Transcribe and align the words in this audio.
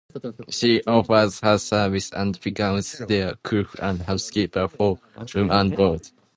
She 0.49 0.83
offers 0.85 1.41
her 1.41 1.59
services 1.59 2.11
and 2.13 2.41
becomes 2.41 2.93
their 3.07 3.35
cook 3.43 3.75
and 3.79 4.01
housekeeper 4.01 4.67
for 4.67 4.97
room 5.35 5.51
and 5.51 5.75
board. 5.77 6.09